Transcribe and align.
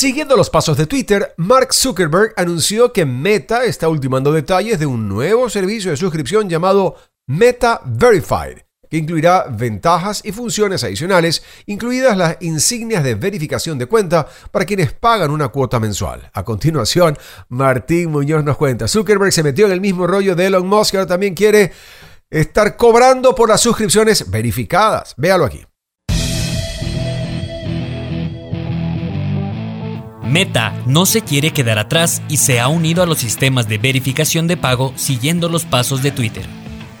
Siguiendo 0.00 0.34
los 0.34 0.48
pasos 0.48 0.78
de 0.78 0.86
Twitter, 0.86 1.34
Mark 1.36 1.74
Zuckerberg 1.74 2.32
anunció 2.38 2.90
que 2.90 3.04
Meta 3.04 3.64
está 3.64 3.86
ultimando 3.86 4.32
detalles 4.32 4.78
de 4.78 4.86
un 4.86 5.10
nuevo 5.10 5.50
servicio 5.50 5.90
de 5.90 5.98
suscripción 5.98 6.48
llamado 6.48 6.96
Meta 7.26 7.82
Verified, 7.84 8.60
que 8.88 8.96
incluirá 8.96 9.44
ventajas 9.50 10.22
y 10.24 10.32
funciones 10.32 10.84
adicionales, 10.84 11.42
incluidas 11.66 12.16
las 12.16 12.38
insignias 12.40 13.04
de 13.04 13.14
verificación 13.14 13.76
de 13.76 13.84
cuenta 13.84 14.26
para 14.50 14.64
quienes 14.64 14.94
pagan 14.94 15.30
una 15.30 15.48
cuota 15.48 15.78
mensual. 15.78 16.30
A 16.32 16.44
continuación, 16.44 17.18
Martín 17.50 18.10
Muñoz 18.10 18.42
nos 18.42 18.56
cuenta, 18.56 18.88
Zuckerberg 18.88 19.34
se 19.34 19.42
metió 19.42 19.66
en 19.66 19.72
el 19.72 19.82
mismo 19.82 20.06
rollo 20.06 20.34
de 20.34 20.46
Elon 20.46 20.66
Musk, 20.66 20.94
ahora 20.94 21.08
también 21.08 21.34
quiere 21.34 21.72
estar 22.30 22.78
cobrando 22.78 23.34
por 23.34 23.50
las 23.50 23.60
suscripciones 23.60 24.30
verificadas. 24.30 25.12
Véalo 25.18 25.44
aquí. 25.44 25.62
Meta 30.30 30.72
no 30.86 31.06
se 31.06 31.22
quiere 31.22 31.50
quedar 31.50 31.80
atrás 31.80 32.22
y 32.28 32.36
se 32.36 32.60
ha 32.60 32.68
unido 32.68 33.02
a 33.02 33.06
los 33.06 33.18
sistemas 33.18 33.68
de 33.68 33.78
verificación 33.78 34.46
de 34.46 34.56
pago 34.56 34.92
siguiendo 34.94 35.48
los 35.48 35.64
pasos 35.64 36.04
de 36.04 36.12
Twitter. 36.12 36.46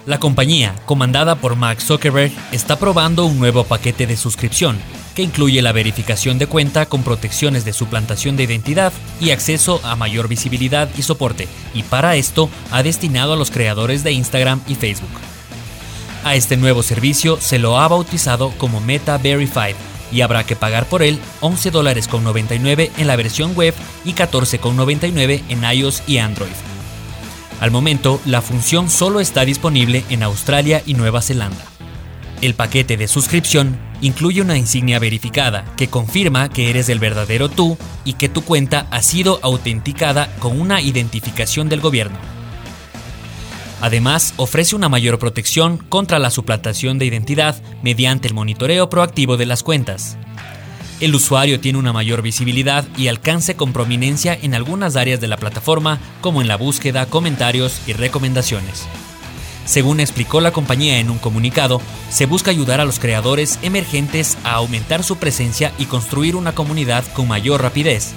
La 0.04 0.18
compañía, 0.18 0.74
comandada 0.84 1.36
por 1.36 1.54
Mark 1.54 1.80
Zuckerberg, 1.80 2.32
está 2.50 2.76
probando 2.76 3.26
un 3.26 3.38
nuevo 3.38 3.62
paquete 3.62 4.08
de 4.08 4.16
suscripción 4.16 4.78
que 5.14 5.22
incluye 5.22 5.62
la 5.62 5.70
verificación 5.70 6.38
de 6.38 6.48
cuenta 6.48 6.86
con 6.86 7.04
protecciones 7.04 7.64
de 7.64 7.72
suplantación 7.72 8.36
de 8.36 8.42
identidad 8.42 8.92
y 9.20 9.30
acceso 9.30 9.80
a 9.84 9.94
mayor 9.94 10.26
visibilidad 10.26 10.88
y 10.98 11.02
soporte, 11.02 11.46
y 11.72 11.84
para 11.84 12.16
esto 12.16 12.50
ha 12.72 12.82
destinado 12.82 13.34
a 13.34 13.36
los 13.36 13.52
creadores 13.52 14.02
de 14.02 14.10
Instagram 14.10 14.60
y 14.66 14.74
Facebook. 14.74 15.20
A 16.24 16.34
este 16.34 16.56
nuevo 16.56 16.82
servicio 16.82 17.38
se 17.40 17.60
lo 17.60 17.78
ha 17.78 17.86
bautizado 17.86 18.50
como 18.58 18.80
Meta 18.80 19.18
Verified 19.18 19.76
y 20.12 20.22
habrá 20.22 20.44
que 20.44 20.56
pagar 20.56 20.86
por 20.86 21.02
él 21.02 21.18
11 21.40 21.70
dólares 21.70 22.08
con 22.08 22.24
99 22.24 22.90
en 22.96 23.06
la 23.06 23.16
versión 23.16 23.54
web 23.54 23.74
y 24.04 24.12
14,99 24.12 25.42
en 25.48 25.64
iOS 25.64 26.02
y 26.06 26.18
Android. 26.18 26.50
Al 27.60 27.70
momento, 27.70 28.20
la 28.24 28.40
función 28.40 28.88
solo 28.88 29.20
está 29.20 29.44
disponible 29.44 30.04
en 30.08 30.22
Australia 30.22 30.82
y 30.86 30.94
Nueva 30.94 31.20
Zelanda. 31.20 31.64
El 32.40 32.54
paquete 32.54 32.96
de 32.96 33.06
suscripción 33.06 33.78
incluye 34.00 34.40
una 34.40 34.56
insignia 34.56 34.98
verificada 34.98 35.66
que 35.76 35.88
confirma 35.88 36.48
que 36.48 36.70
eres 36.70 36.88
el 36.88 36.98
verdadero 36.98 37.50
tú 37.50 37.76
y 38.06 38.14
que 38.14 38.30
tu 38.30 38.42
cuenta 38.42 38.86
ha 38.90 39.02
sido 39.02 39.40
autenticada 39.42 40.34
con 40.38 40.58
una 40.58 40.80
identificación 40.80 41.68
del 41.68 41.82
gobierno. 41.82 42.39
Además, 43.80 44.34
ofrece 44.36 44.76
una 44.76 44.88
mayor 44.88 45.18
protección 45.18 45.78
contra 45.78 46.18
la 46.18 46.30
suplantación 46.30 46.98
de 46.98 47.06
identidad 47.06 47.62
mediante 47.82 48.28
el 48.28 48.34
monitoreo 48.34 48.90
proactivo 48.90 49.36
de 49.36 49.46
las 49.46 49.62
cuentas. 49.62 50.16
El 51.00 51.14
usuario 51.14 51.60
tiene 51.60 51.78
una 51.78 51.94
mayor 51.94 52.20
visibilidad 52.20 52.86
y 52.98 53.08
alcance 53.08 53.56
con 53.56 53.72
prominencia 53.72 54.38
en 54.40 54.54
algunas 54.54 54.96
áreas 54.96 55.18
de 55.18 55.28
la 55.28 55.38
plataforma, 55.38 55.98
como 56.20 56.42
en 56.42 56.48
la 56.48 56.58
búsqueda, 56.58 57.06
comentarios 57.06 57.80
y 57.86 57.94
recomendaciones. 57.94 58.86
Según 59.64 60.00
explicó 60.00 60.42
la 60.42 60.50
compañía 60.50 60.98
en 60.98 61.10
un 61.10 61.18
comunicado, 61.18 61.80
se 62.10 62.26
busca 62.26 62.50
ayudar 62.50 62.80
a 62.80 62.84
los 62.84 62.98
creadores 62.98 63.58
emergentes 63.62 64.36
a 64.44 64.54
aumentar 64.54 65.02
su 65.04 65.16
presencia 65.16 65.72
y 65.78 65.86
construir 65.86 66.36
una 66.36 66.54
comunidad 66.54 67.04
con 67.14 67.28
mayor 67.28 67.62
rapidez, 67.62 68.12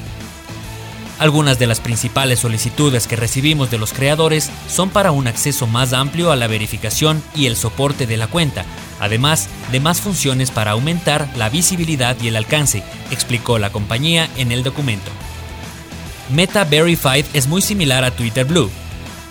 algunas 1.19 1.59
de 1.59 1.67
las 1.67 1.80
principales 1.80 2.39
solicitudes 2.39 3.08
que 3.08 3.16
recibimos 3.16 3.69
de 3.69 3.78
los 3.78 3.94
creadores 3.94 4.50
son 4.67 4.89
para 4.89 5.11
un 5.11 5.28
acceso 5.28 5.67
más 5.67 5.94
amplio 5.94 6.31
a 6.31 6.36
la 6.36 6.47
verificación 6.47 7.23
y 7.36 7.45
el 7.45 7.56
soporte 7.56 8.08
de 8.08 8.17
la 8.17 8.28
cuenta, 8.28 8.66
además 9.00 9.47
de 9.72 9.80
más 9.80 10.02
funciones 10.02 10.52
para 10.52 10.72
aumentar 10.72 11.30
la 11.36 11.50
visibilidad 11.50 12.17
y 12.22 12.28
el 12.28 12.36
alcance, 12.36 12.84
explicó 13.11 13.59
la 13.59 13.72
compañía 13.72 14.30
en 14.38 14.52
el 14.52 14.64
documento. 14.64 15.11
Meta 16.30 16.64
Verified 16.64 17.25
es 17.34 17.47
muy 17.47 17.61
similar 17.61 18.03
a 18.03 18.11
Twitter 18.11 18.45
Blue, 18.45 18.72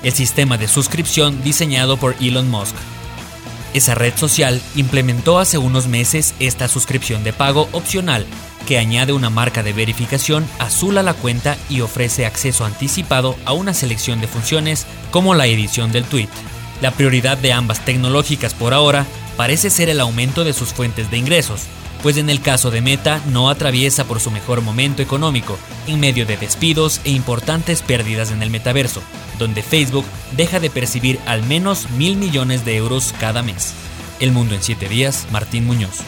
el 0.02 0.12
sistema 0.12 0.58
de 0.58 0.68
suscripción 0.68 1.42
diseñado 1.42 1.96
por 1.96 2.14
Elon 2.20 2.50
Musk. 2.50 2.76
Esa 3.74 3.94
red 3.94 4.14
social 4.16 4.60
implementó 4.74 5.38
hace 5.38 5.56
unos 5.56 5.86
meses 5.86 6.34
esta 6.40 6.68
suscripción 6.68 7.24
de 7.24 7.32
pago 7.32 7.68
opcional 7.72 8.26
que 8.66 8.78
añade 8.78 9.12
una 9.12 9.30
marca 9.30 9.62
de 9.62 9.72
verificación 9.72 10.46
azul 10.58 10.98
a 10.98 11.02
la 11.02 11.14
cuenta 11.14 11.56
y 11.68 11.80
ofrece 11.80 12.26
acceso 12.26 12.64
anticipado 12.64 13.36
a 13.44 13.52
una 13.52 13.74
selección 13.74 14.20
de 14.20 14.28
funciones 14.28 14.86
como 15.10 15.34
la 15.34 15.46
edición 15.46 15.90
del 15.90 16.04
tweet. 16.04 16.28
La 16.80 16.90
prioridad 16.90 17.38
de 17.38 17.52
ambas 17.52 17.84
tecnológicas 17.84 18.54
por 18.54 18.74
ahora 18.74 19.06
parece 19.36 19.70
ser 19.70 19.88
el 19.88 20.00
aumento 20.00 20.44
de 20.44 20.52
sus 20.52 20.72
fuentes 20.72 21.10
de 21.10 21.16
ingresos, 21.16 21.62
pues 22.02 22.16
en 22.16 22.28
el 22.28 22.40
caso 22.40 22.70
de 22.70 22.80
Meta 22.80 23.20
no 23.26 23.48
atraviesa 23.48 24.04
por 24.04 24.20
su 24.20 24.30
mejor 24.30 24.60
momento 24.60 25.02
económico, 25.02 25.58
en 25.86 26.00
medio 26.00 26.26
de 26.26 26.36
despidos 26.36 27.00
e 27.04 27.10
importantes 27.10 27.82
pérdidas 27.82 28.30
en 28.30 28.42
el 28.42 28.50
metaverso, 28.50 29.02
donde 29.38 29.62
Facebook 29.62 30.04
deja 30.36 30.60
de 30.60 30.70
percibir 30.70 31.18
al 31.26 31.42
menos 31.42 31.90
mil 31.90 32.16
millones 32.16 32.64
de 32.64 32.76
euros 32.76 33.14
cada 33.20 33.42
mes. 33.42 33.74
El 34.20 34.32
Mundo 34.32 34.54
en 34.54 34.62
7 34.62 34.88
días, 34.88 35.26
Martín 35.30 35.66
Muñoz. 35.66 36.00